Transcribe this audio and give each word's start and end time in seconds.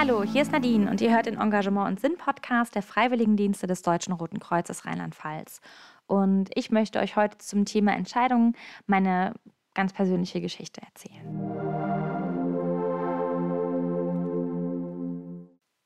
Hallo, 0.00 0.22
hier 0.22 0.40
ist 0.40 0.50
Nadine 0.50 0.90
und 0.90 1.02
ihr 1.02 1.12
hört 1.12 1.26
den 1.26 1.38
Engagement 1.38 1.86
und 1.86 2.00
Sinn 2.00 2.16
Podcast 2.16 2.74
der 2.74 2.80
Freiwilligendienste 2.80 3.66
des 3.66 3.82
Deutschen 3.82 4.14
Roten 4.14 4.40
Kreuzes 4.40 4.86
Rheinland-Pfalz. 4.86 5.60
Und 6.06 6.48
ich 6.54 6.70
möchte 6.70 7.00
euch 7.00 7.16
heute 7.16 7.36
zum 7.36 7.66
Thema 7.66 7.92
Entscheidungen 7.92 8.56
meine 8.86 9.34
ganz 9.74 9.92
persönliche 9.92 10.40
Geschichte 10.40 10.80
erzählen. 10.80 11.26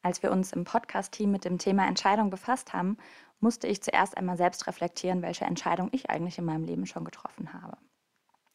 Als 0.02 0.22
wir 0.22 0.30
uns 0.30 0.52
im 0.52 0.62
Podcast-Team 0.62 1.32
mit 1.32 1.44
dem 1.44 1.58
Thema 1.58 1.88
Entscheidung 1.88 2.30
befasst 2.30 2.72
haben, 2.72 2.98
musste 3.40 3.66
ich 3.66 3.82
zuerst 3.82 4.16
einmal 4.16 4.36
selbst 4.36 4.68
reflektieren, 4.68 5.22
welche 5.22 5.44
Entscheidung 5.44 5.88
ich 5.90 6.08
eigentlich 6.08 6.38
in 6.38 6.44
meinem 6.44 6.62
Leben 6.62 6.86
schon 6.86 7.04
getroffen 7.04 7.52
habe. 7.52 7.63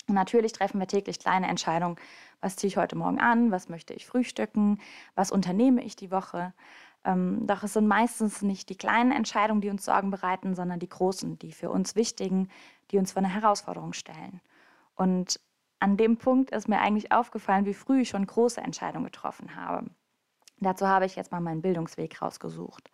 Und 0.09 0.15
natürlich 0.15 0.51
treffen 0.51 0.79
wir 0.79 0.87
täglich 0.87 1.19
kleine 1.19 1.47
Entscheidungen. 1.47 1.95
Was 2.41 2.55
ziehe 2.55 2.67
ich 2.69 2.77
heute 2.77 2.95
Morgen 2.95 3.19
an? 3.19 3.51
Was 3.51 3.69
möchte 3.69 3.93
ich 3.93 4.07
frühstücken? 4.07 4.79
Was 5.15 5.31
unternehme 5.31 5.83
ich 5.83 5.95
die 5.95 6.11
Woche? 6.11 6.53
Ähm, 7.05 7.45
doch 7.45 7.63
es 7.63 7.73
sind 7.73 7.87
meistens 7.87 8.41
nicht 8.41 8.69
die 8.69 8.75
kleinen 8.75 9.11
Entscheidungen, 9.11 9.61
die 9.61 9.69
uns 9.69 9.85
Sorgen 9.85 10.09
bereiten, 10.09 10.55
sondern 10.55 10.79
die 10.79 10.89
großen, 10.89 11.37
die 11.39 11.51
für 11.51 11.69
uns 11.69 11.95
wichtigen, 11.95 12.49
die 12.91 12.97
uns 12.97 13.11
vor 13.11 13.21
eine 13.21 13.33
Herausforderung 13.33 13.93
stellen. 13.93 14.41
Und 14.95 15.39
an 15.79 15.95
dem 15.95 16.17
Punkt 16.17 16.49
ist 16.51 16.67
mir 16.67 16.79
eigentlich 16.79 17.11
aufgefallen, 17.11 17.65
wie 17.65 17.73
früh 17.73 18.01
ich 18.01 18.09
schon 18.09 18.25
große 18.25 18.59
Entscheidungen 18.59 19.05
getroffen 19.05 19.55
habe. 19.55 19.85
Dazu 20.59 20.87
habe 20.87 21.05
ich 21.05 21.15
jetzt 21.15 21.31
mal 21.31 21.39
meinen 21.39 21.61
Bildungsweg 21.61 22.21
rausgesucht. 22.21 22.91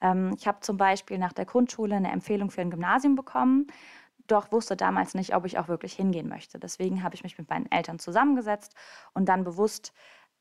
Ähm, 0.00 0.34
ich 0.38 0.46
habe 0.46 0.60
zum 0.60 0.76
Beispiel 0.76 1.18
nach 1.18 1.32
der 1.32 1.44
Grundschule 1.44 1.96
eine 1.96 2.12
Empfehlung 2.12 2.50
für 2.50 2.60
ein 2.60 2.70
Gymnasium 2.70 3.16
bekommen 3.16 3.66
doch 4.26 4.52
wusste 4.52 4.76
damals 4.76 5.14
nicht, 5.14 5.34
ob 5.34 5.44
ich 5.44 5.58
auch 5.58 5.68
wirklich 5.68 5.94
hingehen 5.94 6.28
möchte. 6.28 6.58
Deswegen 6.58 7.02
habe 7.02 7.14
ich 7.14 7.22
mich 7.22 7.38
mit 7.38 7.48
meinen 7.48 7.70
Eltern 7.70 7.98
zusammengesetzt 7.98 8.74
und 9.14 9.28
dann 9.28 9.44
bewusst 9.44 9.92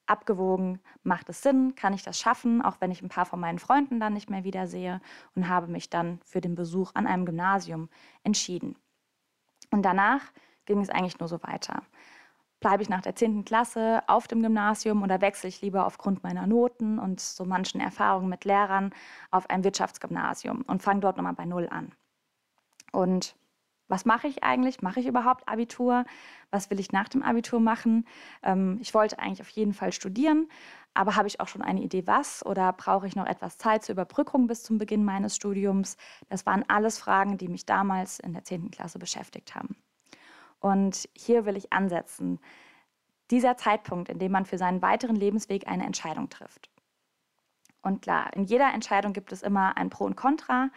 abgewogen, 0.08 0.80
macht 1.04 1.30
es 1.30 1.42
Sinn, 1.42 1.76
kann 1.76 1.94
ich 1.94 2.04
das 2.04 2.20
schaffen, 2.20 2.62
auch 2.62 2.78
wenn 2.80 2.92
ich 2.92 3.02
ein 3.02 3.09
paar 3.09 3.26
von 3.26 3.40
meinen 3.40 3.59
Freunden 3.59 4.00
dann 4.00 4.14
nicht 4.14 4.30
mehr 4.30 4.44
wiedersehe 4.44 5.00
und 5.36 5.48
habe 5.48 5.68
mich 5.68 5.90
dann 5.90 6.20
für 6.26 6.42
den 6.42 6.56
Besuch 6.56 6.92
an 6.96 7.08
einem 7.08 7.26
Gymnasium 7.26 7.90
entschieden. 8.24 8.76
Und 9.70 9.84
danach 9.84 10.22
ging 10.66 10.82
es 10.82 10.90
eigentlich 10.90 11.20
nur 11.20 11.30
so 11.30 11.42
weiter. 11.44 11.84
Bleibe 12.59 12.84
ich 12.84 12.90
nach 12.90 13.02
der 13.02 13.16
10. 13.16 13.44
Klasse 13.46 14.04
auf 14.08 14.28
dem 14.28 14.44
Gymnasium 14.44 15.02
oder 15.02 15.22
wechsle 15.22 15.50
ich 15.50 15.62
lieber 15.62 15.86
aufgrund 15.86 16.24
meiner 16.24 16.46
Noten 16.46 17.00
und 17.00 17.20
so 17.20 17.44
manchen 17.44 17.82
Erfahrungen 17.82 18.30
mit 18.30 18.46
Lehrern 18.46 18.94
auf 19.32 19.50
ein 19.50 19.64
Wirtschaftsgymnasium 19.64 20.62
und 20.68 20.84
fange 20.84 21.00
dort 21.00 21.18
nochmal 21.18 21.34
bei 21.34 21.46
Null 21.46 21.68
an. 21.72 21.92
Und 22.92 23.36
was 23.92 24.06
mache 24.06 24.28
ich 24.28 24.44
eigentlich? 24.44 24.81
Mache 24.81 25.02
ich 25.02 25.06
überhaupt 25.06 25.47
Abitur? 25.47 26.06
Was 26.50 26.70
will 26.70 26.80
ich 26.80 26.94
nach 26.94 27.09
dem 27.09 27.23
Abitur 27.23 27.59
machen? 27.59 28.08
Ähm, 28.42 28.78
ich 28.81 28.94
wollte 28.94 29.20
eigentlich 29.20 29.42
auf 29.42 29.50
jeden 29.50 29.73
Fall 29.73 29.92
studieren, 29.92 30.47
aber 30.94 31.17
habe 31.17 31.28
ich 31.28 31.42
auch 31.42 31.50
schon 31.50 31.61
eine 31.61 31.81
Idee, 31.81 32.08
was? 32.08 32.45
Oder 32.45 32.72
brauche 32.72 33.06
ich 33.06 33.16
noch 33.16 33.25
etwas 33.25 33.58
Zeit 33.58 33.84
zur 33.84 33.94
Überbrückung 33.94 34.47
bis 34.47 34.64
zum 34.64 34.78
Beginn 34.78 35.03
meines 35.03 35.36
Studiums? 35.36 35.97
Das 36.30 36.45
waren 36.45 36.64
alles 36.69 36.97
Fragen, 37.00 37.38
die 37.38 37.50
mich 37.50 37.66
damals 37.66 38.19
in 38.19 38.34
der 38.34 38.45
10. 38.45 38.72
Klasse 38.72 38.97
beschäftigt 38.97 39.56
haben. 39.56 39.75
Und 40.59 41.09
hier 41.14 41.45
will 41.45 41.58
ich 41.58 41.73
ansetzen. 41.73 42.39
Dieser 43.30 43.58
Zeitpunkt, 43.58 44.09
in 44.09 44.19
dem 44.19 44.31
man 44.31 44.45
für 44.45 44.58
seinen 44.58 44.81
weiteren 44.81 45.16
Lebensweg 45.17 45.67
eine 45.67 45.86
Entscheidung 45.86 46.30
trifft. 46.30 46.69
Und 47.81 48.02
klar, 48.02 48.31
in 48.34 48.44
jeder 48.44 48.73
Entscheidung 48.73 49.12
gibt 49.12 49.34
es 49.34 49.42
immer 49.42 49.75
ein 49.75 49.89
Pro 49.89 50.06
und 50.06 50.16
Contra 50.16 50.69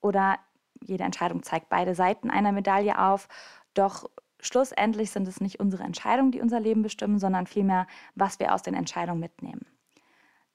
oder 0.00 0.38
jede 0.82 1.04
Entscheidung 1.04 1.42
zeigt 1.42 1.68
beide 1.68 1.94
Seiten 1.94 2.30
einer 2.30 2.52
Medaille 2.52 2.98
auf. 2.98 3.28
Doch 3.74 4.10
schlussendlich 4.40 5.10
sind 5.10 5.28
es 5.28 5.40
nicht 5.40 5.60
unsere 5.60 5.82
Entscheidungen, 5.82 6.32
die 6.32 6.40
unser 6.40 6.60
Leben 6.60 6.82
bestimmen, 6.82 7.18
sondern 7.18 7.46
vielmehr, 7.46 7.86
was 8.14 8.38
wir 8.38 8.54
aus 8.54 8.62
den 8.62 8.74
Entscheidungen 8.74 9.20
mitnehmen. 9.20 9.66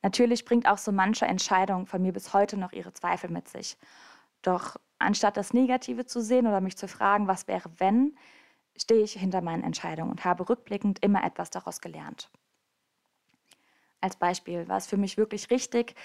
Natürlich 0.01 0.45
bringt 0.45 0.67
auch 0.67 0.77
so 0.77 0.91
manche 0.91 1.25
Entscheidung 1.25 1.88
von 1.88 2.01
mir 2.01 2.13
bis 2.13 2.33
heute 2.33 2.57
noch 2.57 2.73
ihre 2.73 2.94
Zweifel 2.94 3.29
mit 3.29 3.47
sich. 3.47 3.77
Doch 4.41 4.77
anstatt 4.99 5.38
das 5.38 5.53
Negative 5.53 6.05
zu 6.05 6.22
sehen 6.22 6.45
oder 6.45 6.61
mich 6.61 6.78
zu 6.78 6.88
fragen, 6.88 7.28
was 7.28 7.47
wäre 7.47 7.69
wenn, 7.78 8.16
stehe 8.78 9.03
ich 9.03 9.13
hinter 9.13 9.41
meinen 9.41 9.63
Entscheidungen 9.63 10.11
und 10.11 10.25
habe 10.25 10.47
rückblickend 10.47 10.99
immer 11.03 11.23
etwas 11.23 11.49
daraus 11.49 11.81
gelernt. 11.81 12.29
Als 14.01 14.17
Beispiel 14.17 14.67
war 14.67 14.78
es 14.78 14.85
für 14.85 14.97
mich 14.97 15.17
wirklich 15.17 15.49
richtig, 15.49 15.95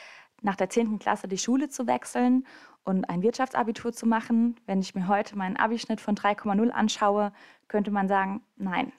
nach 0.43 0.56
der 0.56 0.71
10. 0.71 0.99
Klasse 0.99 1.28
die 1.28 1.39
Schule 1.39 1.69
zu 1.69 1.87
wechseln 1.87 2.47
und 2.84 3.05
ein 3.09 3.23
Wirtschaftsabitur 3.23 3.93
zu 3.93 4.06
machen. 4.06 4.56
Wenn 4.67 4.81
ich 4.81 4.95
mir 4.95 5.09
heute 5.09 5.37
meinen 5.37 5.56
Abischnitt 5.56 6.01
von 6.01 6.15
3,0 6.15 6.71
anschaue, 6.71 7.33
könnte 7.69 7.91
man 7.91 8.09
sagen, 8.09 8.43
nein. 8.56 8.93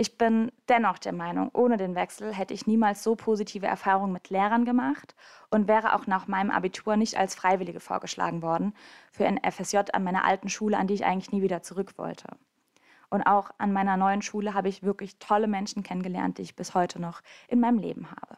Ich 0.00 0.16
bin 0.16 0.52
dennoch 0.68 0.98
der 0.98 1.12
Meinung, 1.12 1.50
ohne 1.52 1.76
den 1.76 1.96
Wechsel 1.96 2.32
hätte 2.32 2.54
ich 2.54 2.68
niemals 2.68 3.02
so 3.02 3.16
positive 3.16 3.66
Erfahrungen 3.66 4.12
mit 4.12 4.30
Lehrern 4.30 4.64
gemacht 4.64 5.16
und 5.50 5.66
wäre 5.66 5.96
auch 5.96 6.06
nach 6.06 6.28
meinem 6.28 6.52
Abitur 6.52 6.96
nicht 6.96 7.18
als 7.18 7.34
Freiwillige 7.34 7.80
vorgeschlagen 7.80 8.40
worden 8.40 8.74
für 9.10 9.26
ein 9.26 9.40
FSJ 9.42 9.78
an 9.92 10.04
meiner 10.04 10.24
alten 10.24 10.48
Schule, 10.48 10.78
an 10.78 10.86
die 10.86 10.94
ich 10.94 11.04
eigentlich 11.04 11.32
nie 11.32 11.42
wieder 11.42 11.62
zurück 11.62 11.98
wollte. 11.98 12.28
Und 13.10 13.22
auch 13.22 13.50
an 13.58 13.72
meiner 13.72 13.96
neuen 13.96 14.22
Schule 14.22 14.54
habe 14.54 14.68
ich 14.68 14.84
wirklich 14.84 15.18
tolle 15.18 15.48
Menschen 15.48 15.82
kennengelernt, 15.82 16.38
die 16.38 16.42
ich 16.42 16.54
bis 16.54 16.74
heute 16.74 17.00
noch 17.00 17.20
in 17.48 17.58
meinem 17.58 17.78
Leben 17.78 18.08
habe. 18.10 18.36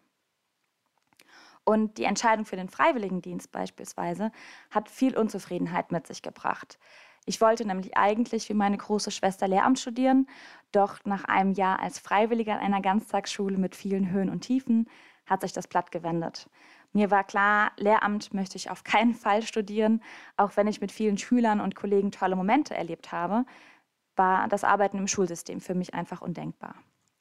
Und 1.70 1.98
die 1.98 2.04
Entscheidung 2.04 2.46
für 2.46 2.56
den 2.56 2.68
Freiwilligendienst 2.68 3.52
beispielsweise 3.52 4.32
hat 4.72 4.90
viel 4.90 5.16
Unzufriedenheit 5.16 5.92
mit 5.92 6.04
sich 6.04 6.20
gebracht. 6.20 6.80
Ich 7.26 7.40
wollte 7.40 7.64
nämlich 7.64 7.96
eigentlich 7.96 8.48
wie 8.48 8.54
meine 8.54 8.76
große 8.76 9.12
Schwester 9.12 9.46
Lehramt 9.46 9.78
studieren, 9.78 10.26
doch 10.72 10.98
nach 11.04 11.26
einem 11.26 11.52
Jahr 11.52 11.78
als 11.78 12.00
Freiwilliger 12.00 12.54
an 12.54 12.58
einer 12.58 12.80
Ganztagsschule 12.80 13.56
mit 13.56 13.76
vielen 13.76 14.10
Höhen 14.10 14.30
und 14.30 14.40
Tiefen 14.40 14.90
hat 15.26 15.42
sich 15.42 15.52
das 15.52 15.68
Blatt 15.68 15.92
gewendet. 15.92 16.50
Mir 16.92 17.12
war 17.12 17.22
klar, 17.22 17.70
Lehramt 17.76 18.34
möchte 18.34 18.56
ich 18.56 18.68
auf 18.68 18.82
keinen 18.92 19.14
Fall 19.14 19.42
studieren, 19.42 20.02
auch 20.36 20.56
wenn 20.56 20.66
ich 20.66 20.80
mit 20.80 20.90
vielen 20.90 21.18
Schülern 21.18 21.60
und 21.60 21.76
Kollegen 21.76 22.10
tolle 22.10 22.34
Momente 22.34 22.74
erlebt 22.74 23.12
habe, 23.12 23.44
war 24.16 24.48
das 24.48 24.64
Arbeiten 24.64 24.98
im 24.98 25.06
Schulsystem 25.06 25.60
für 25.60 25.76
mich 25.76 25.94
einfach 25.94 26.20
undenkbar 26.20 26.74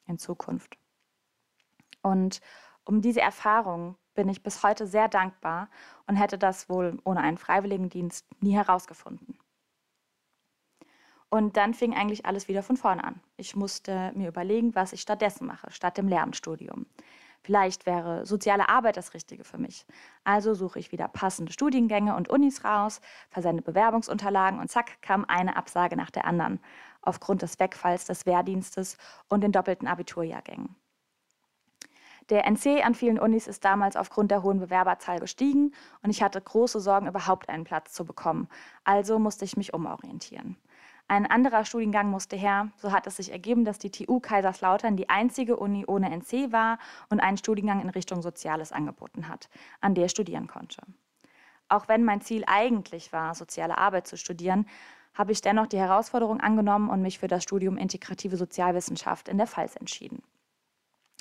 in 0.08 0.18
Zukunft. 0.18 0.76
Und 2.02 2.40
um 2.84 3.00
diese 3.00 3.20
Erfahrung 3.20 3.96
bin 4.14 4.28
ich 4.28 4.42
bis 4.42 4.62
heute 4.62 4.86
sehr 4.86 5.08
dankbar 5.08 5.68
und 6.06 6.16
hätte 6.16 6.38
das 6.38 6.68
wohl 6.68 6.98
ohne 7.04 7.20
einen 7.20 7.38
Freiwilligendienst 7.38 8.26
nie 8.42 8.54
herausgefunden. 8.54 9.38
Und 11.28 11.56
dann 11.56 11.74
fing 11.74 11.94
eigentlich 11.94 12.26
alles 12.26 12.48
wieder 12.48 12.62
von 12.62 12.76
vorne 12.76 13.04
an. 13.04 13.20
Ich 13.36 13.54
musste 13.54 14.10
mir 14.16 14.28
überlegen, 14.28 14.74
was 14.74 14.92
ich 14.92 15.00
stattdessen 15.00 15.46
mache, 15.46 15.70
statt 15.70 15.96
dem 15.96 16.08
Lehramtsstudium. 16.08 16.86
Vielleicht 17.42 17.86
wäre 17.86 18.26
soziale 18.26 18.68
Arbeit 18.68 18.96
das 18.96 19.14
Richtige 19.14 19.44
für 19.44 19.56
mich. 19.56 19.86
Also 20.24 20.54
suche 20.54 20.78
ich 20.78 20.92
wieder 20.92 21.08
passende 21.08 21.52
Studiengänge 21.52 22.14
und 22.14 22.28
Unis 22.28 22.64
raus, 22.64 23.00
versende 23.30 23.62
Bewerbungsunterlagen 23.62 24.58
und 24.60 24.70
zack 24.70 25.00
kam 25.00 25.24
eine 25.26 25.56
Absage 25.56 25.96
nach 25.96 26.10
der 26.10 26.26
anderen, 26.26 26.60
aufgrund 27.00 27.42
des 27.42 27.58
Wegfalls 27.58 28.04
des 28.04 28.26
Wehrdienstes 28.26 28.98
und 29.28 29.42
den 29.42 29.52
doppelten 29.52 29.88
Abiturjahrgängen. 29.88 30.76
Der 32.30 32.46
NC 32.46 32.84
an 32.84 32.94
vielen 32.94 33.18
Unis 33.18 33.48
ist 33.48 33.64
damals 33.64 33.96
aufgrund 33.96 34.30
der 34.30 34.44
hohen 34.44 34.60
Bewerberzahl 34.60 35.18
gestiegen 35.18 35.74
und 36.02 36.10
ich 36.10 36.22
hatte 36.22 36.40
große 36.40 36.80
Sorgen, 36.80 37.08
überhaupt 37.08 37.48
einen 37.48 37.64
Platz 37.64 37.92
zu 37.92 38.04
bekommen. 38.04 38.48
Also 38.84 39.18
musste 39.18 39.44
ich 39.44 39.56
mich 39.56 39.74
umorientieren. 39.74 40.56
Ein 41.08 41.26
anderer 41.26 41.64
Studiengang 41.64 42.08
musste 42.08 42.36
her. 42.36 42.70
So 42.76 42.92
hat 42.92 43.08
es 43.08 43.16
sich 43.16 43.32
ergeben, 43.32 43.64
dass 43.64 43.80
die 43.80 43.90
TU 43.90 44.20
Kaiserslautern 44.20 44.96
die 44.96 45.08
einzige 45.08 45.56
Uni 45.56 45.84
ohne 45.84 46.08
NC 46.08 46.52
war 46.52 46.78
und 47.08 47.18
einen 47.18 47.36
Studiengang 47.36 47.80
in 47.80 47.90
Richtung 47.90 48.22
Soziales 48.22 48.70
angeboten 48.70 49.26
hat, 49.26 49.48
an 49.80 49.96
der 49.96 50.04
ich 50.04 50.12
studieren 50.12 50.46
konnte. 50.46 50.82
Auch 51.68 51.88
wenn 51.88 52.04
mein 52.04 52.20
Ziel 52.20 52.44
eigentlich 52.46 53.12
war, 53.12 53.34
soziale 53.34 53.76
Arbeit 53.76 54.06
zu 54.06 54.16
studieren, 54.16 54.66
habe 55.14 55.32
ich 55.32 55.40
dennoch 55.40 55.66
die 55.66 55.78
Herausforderung 55.78 56.40
angenommen 56.40 56.88
und 56.88 57.02
mich 57.02 57.18
für 57.18 57.26
das 57.26 57.42
Studium 57.42 57.76
Integrative 57.76 58.36
Sozialwissenschaft 58.36 59.28
in 59.28 59.36
der 59.36 59.48
Pfalz 59.48 59.74
entschieden. 59.74 60.22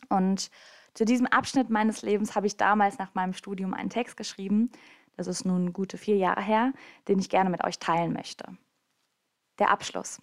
Und 0.10 0.52
zu 0.94 1.06
diesem 1.06 1.28
Abschnitt 1.28 1.70
meines 1.70 2.02
Lebens 2.02 2.36
habe 2.36 2.48
ich 2.48 2.58
damals 2.58 2.98
nach 2.98 3.14
meinem 3.14 3.34
Studium 3.34 3.74
einen 3.74 3.90
Text 3.90 4.18
geschrieben, 4.18 4.72
das 5.18 5.28
ist 5.28 5.46
nun 5.46 5.74
gute 5.74 5.98
vier 5.98 6.16
Jahre 6.16 6.42
her, 6.42 6.74
den 7.08 7.20
ich 7.20 7.30
gerne 7.30 7.50
mit 7.50 7.64
euch 7.64 7.80
teilen 7.80 8.14
möchte. 8.14 8.58
Der 9.60 9.70
Abschluss. 9.70 10.22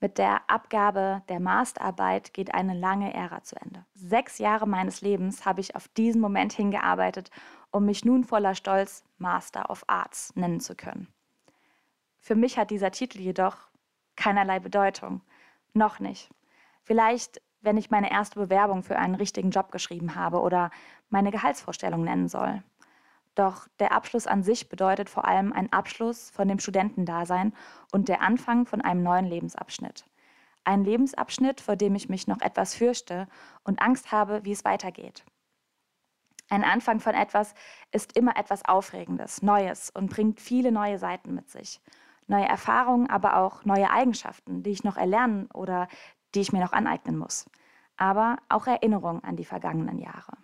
Mit 0.00 0.18
der 0.18 0.50
Abgabe 0.50 1.22
der 1.28 1.40
Masterarbeit 1.40 2.34
geht 2.34 2.52
eine 2.52 2.74
lange 2.74 3.14
Ära 3.14 3.42
zu 3.42 3.56
Ende. 3.56 3.86
Sechs 3.94 4.38
Jahre 4.38 4.66
meines 4.66 5.00
Lebens 5.00 5.46
habe 5.46 5.60
ich 5.60 5.76
auf 5.76 5.88
diesen 5.88 6.20
Moment 6.20 6.52
hingearbeitet, 6.52 7.30
um 7.70 7.86
mich 7.86 8.04
nun 8.04 8.24
voller 8.24 8.54
Stolz 8.54 9.04
Master 9.18 9.70
of 9.70 9.84
Arts 9.86 10.34
nennen 10.34 10.60
zu 10.60 10.74
können. 10.74 11.08
Für 12.18 12.34
mich 12.34 12.58
hat 12.58 12.70
dieser 12.70 12.90
Titel 12.90 13.20
jedoch 13.20 13.56
keinerlei 14.16 14.58
Bedeutung. 14.58 15.22
Noch 15.72 16.00
nicht. 16.00 16.28
Vielleicht 16.82 17.40
wenn 17.64 17.76
ich 17.76 17.90
meine 17.90 18.10
erste 18.10 18.38
Bewerbung 18.38 18.82
für 18.82 18.98
einen 18.98 19.14
richtigen 19.14 19.50
Job 19.50 19.72
geschrieben 19.72 20.14
habe 20.14 20.40
oder 20.40 20.70
meine 21.08 21.30
Gehaltsvorstellung 21.30 22.04
nennen 22.04 22.28
soll. 22.28 22.62
Doch 23.34 23.66
der 23.80 23.92
Abschluss 23.92 24.26
an 24.26 24.42
sich 24.42 24.68
bedeutet 24.68 25.10
vor 25.10 25.26
allem 25.26 25.52
ein 25.52 25.72
Abschluss 25.72 26.30
von 26.30 26.46
dem 26.46 26.60
Studentendasein 26.60 27.52
und 27.92 28.08
der 28.08 28.20
Anfang 28.20 28.66
von 28.66 28.80
einem 28.80 29.02
neuen 29.02 29.24
Lebensabschnitt. 29.24 30.04
Ein 30.64 30.84
Lebensabschnitt, 30.84 31.60
vor 31.60 31.76
dem 31.76 31.94
ich 31.94 32.08
mich 32.08 32.26
noch 32.26 32.40
etwas 32.40 32.74
fürchte 32.74 33.26
und 33.64 33.82
Angst 33.82 34.12
habe, 34.12 34.44
wie 34.44 34.52
es 34.52 34.64
weitergeht. 34.64 35.24
Ein 36.48 36.62
Anfang 36.62 37.00
von 37.00 37.14
etwas 37.14 37.54
ist 37.90 38.16
immer 38.16 38.36
etwas 38.36 38.64
Aufregendes, 38.64 39.42
Neues 39.42 39.90
und 39.90 40.10
bringt 40.10 40.40
viele 40.40 40.70
neue 40.70 40.98
Seiten 40.98 41.34
mit 41.34 41.50
sich. 41.50 41.80
Neue 42.26 42.46
Erfahrungen, 42.46 43.10
aber 43.10 43.36
auch 43.36 43.64
neue 43.64 43.90
Eigenschaften, 43.90 44.62
die 44.62 44.70
ich 44.70 44.84
noch 44.84 44.96
erlernen 44.96 45.50
oder 45.52 45.88
die 46.34 46.40
ich 46.40 46.52
mir 46.52 46.60
noch 46.60 46.72
aneignen 46.72 47.16
muss. 47.16 47.48
Aber 47.96 48.38
auch 48.48 48.66
Erinnerungen 48.66 49.22
an 49.22 49.36
die 49.36 49.44
vergangenen 49.44 49.98
Jahre. 49.98 50.36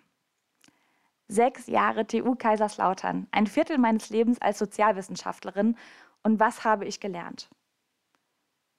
Sechs 1.27 1.67
Jahre 1.67 2.05
TU 2.07 2.35
Kaiserslautern, 2.35 3.27
ein 3.31 3.47
Viertel 3.47 3.77
meines 3.77 4.09
Lebens 4.09 4.41
als 4.41 4.59
Sozialwissenschaftlerin. 4.59 5.77
Und 6.23 6.39
was 6.39 6.65
habe 6.65 6.85
ich 6.85 6.99
gelernt? 6.99 7.49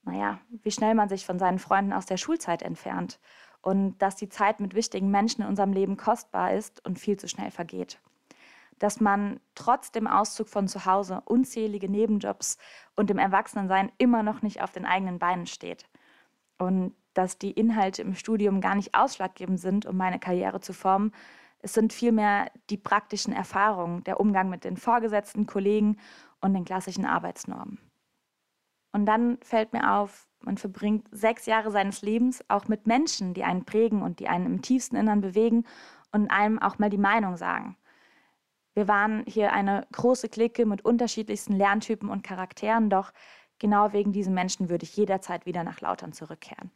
Naja, 0.02 0.40
wie 0.50 0.70
schnell 0.70 0.94
man 0.94 1.08
sich 1.08 1.24
von 1.24 1.38
seinen 1.38 1.58
Freunden 1.58 1.92
aus 1.92 2.06
der 2.06 2.16
Schulzeit 2.16 2.62
entfernt 2.62 3.20
und 3.62 3.96
dass 3.98 4.16
die 4.16 4.28
Zeit 4.28 4.60
mit 4.60 4.74
wichtigen 4.74 5.10
Menschen 5.10 5.42
in 5.42 5.48
unserem 5.48 5.72
Leben 5.72 5.96
kostbar 5.96 6.52
ist 6.52 6.84
und 6.84 6.98
viel 6.98 7.16
zu 7.16 7.28
schnell 7.28 7.50
vergeht. 7.50 8.00
Dass 8.78 9.00
man 9.00 9.40
trotz 9.54 9.92
dem 9.92 10.08
Auszug 10.08 10.48
von 10.48 10.66
zu 10.66 10.84
Hause 10.84 11.22
unzählige 11.24 11.88
Nebenjobs 11.88 12.58
und 12.96 13.10
dem 13.10 13.18
Erwachsenensein 13.18 13.92
immer 13.98 14.24
noch 14.24 14.42
nicht 14.42 14.60
auf 14.60 14.72
den 14.72 14.84
eigenen 14.84 15.20
Beinen 15.20 15.46
steht. 15.46 15.88
Und 16.58 16.94
dass 17.14 17.38
die 17.38 17.50
Inhalte 17.50 18.02
im 18.02 18.14
Studium 18.14 18.60
gar 18.60 18.74
nicht 18.74 18.94
ausschlaggebend 18.94 19.60
sind, 19.60 19.86
um 19.86 19.96
meine 19.96 20.18
Karriere 20.18 20.60
zu 20.60 20.72
formen. 20.72 21.12
Es 21.58 21.74
sind 21.74 21.92
vielmehr 21.92 22.50
die 22.70 22.76
praktischen 22.76 23.32
Erfahrungen, 23.32 24.02
der 24.04 24.20
Umgang 24.20 24.48
mit 24.48 24.64
den 24.64 24.76
Vorgesetzten, 24.76 25.46
Kollegen 25.46 25.98
und 26.40 26.54
den 26.54 26.64
klassischen 26.64 27.04
Arbeitsnormen. 27.04 27.78
Und 28.92 29.06
dann 29.06 29.38
fällt 29.42 29.72
mir 29.72 29.92
auf, 29.94 30.28
man 30.40 30.58
verbringt 30.58 31.06
sechs 31.10 31.46
Jahre 31.46 31.70
seines 31.70 32.02
Lebens 32.02 32.44
auch 32.48 32.68
mit 32.68 32.86
Menschen, 32.86 33.32
die 33.32 33.44
einen 33.44 33.64
prägen 33.64 34.02
und 34.02 34.18
die 34.18 34.28
einen 34.28 34.46
im 34.46 34.62
tiefsten 34.62 34.96
Innern 34.96 35.20
bewegen 35.20 35.64
und 36.10 36.30
einem 36.30 36.58
auch 36.58 36.78
mal 36.78 36.90
die 36.90 36.98
Meinung 36.98 37.36
sagen. 37.36 37.76
Wir 38.74 38.88
waren 38.88 39.24
hier 39.26 39.52
eine 39.52 39.86
große 39.92 40.28
Clique 40.28 40.66
mit 40.66 40.84
unterschiedlichsten 40.84 41.54
Lerntypen 41.54 42.08
und 42.08 42.24
Charakteren, 42.24 42.90
doch 42.90 43.12
genau 43.58 43.92
wegen 43.92 44.12
diesen 44.12 44.34
Menschen 44.34 44.68
würde 44.68 44.84
ich 44.84 44.96
jederzeit 44.96 45.46
wieder 45.46 45.62
nach 45.62 45.80
Lautern 45.80 46.12
zurückkehren. 46.12 46.70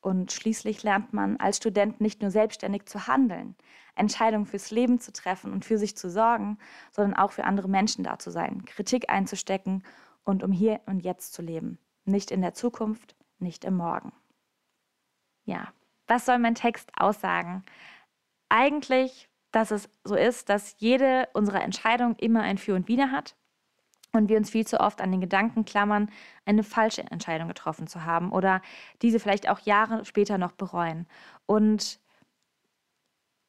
Und 0.00 0.30
schließlich 0.32 0.82
lernt 0.82 1.12
man 1.12 1.38
als 1.38 1.56
Student 1.56 2.00
nicht 2.00 2.22
nur 2.22 2.30
selbstständig 2.30 2.86
zu 2.86 3.06
handeln, 3.06 3.56
Entscheidungen 3.96 4.46
fürs 4.46 4.70
Leben 4.70 5.00
zu 5.00 5.12
treffen 5.12 5.52
und 5.52 5.64
für 5.64 5.76
sich 5.76 5.96
zu 5.96 6.08
sorgen, 6.08 6.58
sondern 6.92 7.18
auch 7.18 7.32
für 7.32 7.44
andere 7.44 7.68
Menschen 7.68 8.04
da 8.04 8.18
zu 8.18 8.30
sein, 8.30 8.64
Kritik 8.64 9.10
einzustecken 9.10 9.82
und 10.24 10.44
um 10.44 10.52
hier 10.52 10.80
und 10.86 11.00
jetzt 11.00 11.32
zu 11.34 11.42
leben. 11.42 11.78
Nicht 12.04 12.30
in 12.30 12.40
der 12.40 12.54
Zukunft, 12.54 13.16
nicht 13.38 13.64
im 13.64 13.76
Morgen. 13.76 14.12
Ja, 15.44 15.72
was 16.06 16.26
soll 16.26 16.38
mein 16.38 16.54
Text 16.54 16.90
aussagen? 16.96 17.64
Eigentlich, 18.48 19.28
dass 19.50 19.70
es 19.72 19.90
so 20.04 20.14
ist, 20.14 20.48
dass 20.48 20.76
jede 20.78 21.28
unserer 21.32 21.62
Entscheidungen 21.62 22.16
immer 22.16 22.42
ein 22.42 22.58
Für 22.58 22.74
und 22.74 22.86
Wider 22.86 23.10
hat 23.10 23.34
und 24.12 24.28
wir 24.28 24.36
uns 24.36 24.50
viel 24.50 24.66
zu 24.66 24.80
oft 24.80 25.00
an 25.00 25.10
den 25.10 25.20
Gedanken 25.20 25.64
klammern, 25.64 26.10
eine 26.44 26.62
falsche 26.62 27.02
Entscheidung 27.10 27.48
getroffen 27.48 27.86
zu 27.86 28.04
haben 28.04 28.32
oder 28.32 28.62
diese 29.02 29.20
vielleicht 29.20 29.48
auch 29.48 29.60
Jahre 29.60 30.04
später 30.04 30.38
noch 30.38 30.52
bereuen. 30.52 31.06
Und 31.46 32.00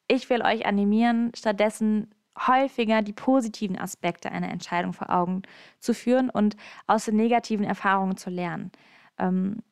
ich 0.08 0.28
will 0.28 0.42
euch 0.42 0.66
animieren, 0.66 1.32
stattdessen 1.34 2.14
häufiger 2.46 3.02
die 3.02 3.12
positiven 3.12 3.78
Aspekte 3.78 4.30
einer 4.30 4.50
Entscheidung 4.50 4.92
vor 4.92 5.10
Augen 5.10 5.42
zu 5.78 5.94
führen 5.94 6.30
und 6.30 6.56
aus 6.86 7.04
den 7.04 7.16
negativen 7.16 7.64
Erfahrungen 7.64 8.16
zu 8.16 8.30
lernen. 8.30 8.70
Ähm, 9.18 9.62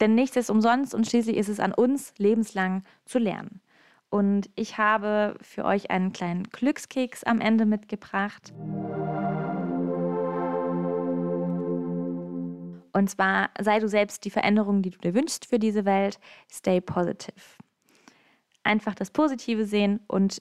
denn 0.00 0.14
nichts 0.14 0.36
ist 0.36 0.50
umsonst 0.50 0.94
und 0.94 1.06
schließlich 1.06 1.36
ist 1.36 1.48
es 1.48 1.60
an 1.60 1.72
uns, 1.72 2.12
lebenslang 2.18 2.82
zu 3.04 3.18
lernen. 3.18 3.60
Und 4.10 4.50
ich 4.54 4.78
habe 4.78 5.36
für 5.40 5.64
euch 5.64 5.90
einen 5.90 6.12
kleinen 6.12 6.44
Glückskeks 6.44 7.24
am 7.24 7.40
Ende 7.40 7.66
mitgebracht. 7.66 8.52
Und 12.96 13.10
zwar 13.10 13.50
sei 13.60 13.78
du 13.78 13.88
selbst 13.88 14.24
die 14.24 14.30
Veränderung, 14.30 14.80
die 14.80 14.88
du 14.88 14.96
dir 14.96 15.12
wünschst 15.12 15.44
für 15.44 15.58
diese 15.58 15.84
Welt. 15.84 16.18
Stay 16.50 16.80
positive. 16.80 17.34
Einfach 18.62 18.94
das 18.94 19.10
Positive 19.10 19.66
sehen 19.66 20.00
und 20.06 20.40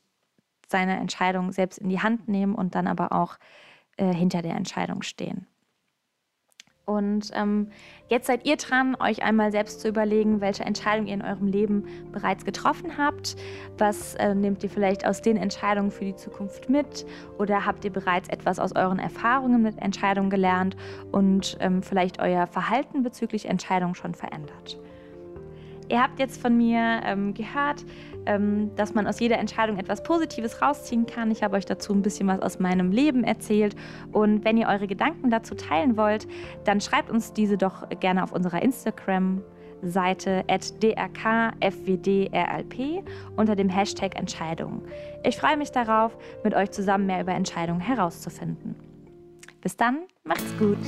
seine 0.70 0.96
Entscheidung 0.96 1.52
selbst 1.52 1.80
in 1.80 1.90
die 1.90 2.00
Hand 2.00 2.30
nehmen 2.30 2.56
und 2.56 2.74
dann 2.74 2.88
aber 2.88 3.12
auch 3.12 3.36
äh, 3.98 4.14
hinter 4.14 4.42
der 4.42 4.56
Entscheidung 4.56 5.02
stehen. 5.02 5.48
Und 6.86 7.32
ähm, 7.34 7.70
jetzt 8.10 8.28
seid 8.28 8.46
ihr 8.46 8.58
dran, 8.58 8.96
euch 9.00 9.24
einmal 9.24 9.52
selbst 9.52 9.82
zu 9.82 9.88
überlegen, 9.88 10.40
welche 10.40 10.64
Entscheidung 10.64 11.08
ihr 11.08 11.16
in 11.16 11.24
eurem 11.24 11.48
Leben 11.48 11.86
bereits 12.12 12.46
getroffen 12.46 12.98
habt. 12.98 13.36
Was 13.78 14.16
äh, 14.16 14.36
nehmt 14.36 14.64
ihr 14.64 14.70
vielleicht 14.70 15.06
aus 15.06 15.22
den 15.22 15.38
Entscheidungen 15.38 15.90
für 15.90 16.06
die 16.06 16.16
Zukunft 16.16 16.70
mit? 16.70 17.06
Oder 17.40 17.66
habt 17.66 17.86
ihr 17.86 17.92
bereits 17.92 18.30
etwas 18.30 18.60
aus 18.60 18.76
euren 18.76 19.00
Erfahrungen 19.00 19.64
mit 19.64 19.82
Entscheidungen 19.82 20.30
gelernt 20.30 20.78
und 21.12 21.58
ähm, 21.60 21.82
vielleicht 21.82 22.20
euer 22.20 22.46
Verhalten 22.46 23.02
bezüglich 23.02 23.48
Entscheidungen 23.48 23.96
schon 23.96 24.14
verändert? 24.14 24.80
Ihr 25.90 26.02
habt 26.02 26.20
jetzt 26.20 26.42
von 26.42 26.58
mir 26.58 27.02
ähm, 27.04 27.34
gehört, 27.34 27.86
ähm, 28.26 28.72
dass 28.76 28.94
man 28.94 29.08
aus 29.08 29.20
jeder 29.20 29.38
Entscheidung 29.38 29.78
etwas 29.78 30.04
Positives 30.04 30.62
rausziehen 30.62 31.06
kann. 31.06 31.32
Ich 31.32 31.44
habe 31.44 31.56
euch 31.56 31.66
dazu 31.66 31.94
ein 31.94 32.02
bisschen 32.02 32.28
was 32.28 32.40
aus 32.42 32.60
meinem 32.60 32.92
Leben 32.92 33.24
erzählt. 33.24 33.76
Und 34.12 34.44
wenn 34.44 34.58
ihr 34.58 34.68
eure 34.68 34.88
Gedanken 34.88 35.30
dazu 35.30 35.56
teilen 35.56 35.96
wollt, 35.98 36.28
dann 36.64 36.82
schreibt 36.82 37.10
uns 37.10 37.34
diese 37.34 37.58
doch 37.58 37.88
gerne 38.00 38.24
auf 38.24 38.32
unserer 38.32 38.62
Instagram. 38.62 39.42
Seite 39.82 40.44
drkfwdrlp 40.48 41.54
unter 43.36 43.56
dem 43.56 43.70
Hashtag 43.70 44.18
Entscheidungen. 44.18 44.82
Ich 45.24 45.38
freue 45.38 45.58
mich 45.58 45.72
darauf, 45.72 46.18
mit 46.44 46.56
euch 46.56 46.72
zusammen 46.72 47.06
mehr 47.06 47.22
über 47.22 47.34
Entscheidungen 47.34 47.82
herauszufinden. 47.82 48.76
Bis 49.62 49.78
dann, 49.78 50.06
macht's 50.24 50.58
gut! 50.58 50.80